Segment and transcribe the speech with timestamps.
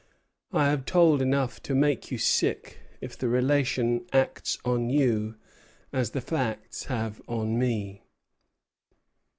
[0.51, 5.35] I have told enough to make you sick, if the relation acts on you
[5.93, 8.01] as the facts have on me."